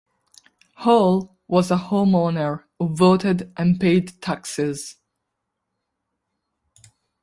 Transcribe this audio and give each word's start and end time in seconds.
Hall 0.77 1.37
was 1.47 1.69
a 1.69 1.75
homeowner 1.77 2.63
who 2.79 2.87
voted 2.87 3.53
and 3.55 3.79
paid 3.79 4.19
taxes. 4.19 4.95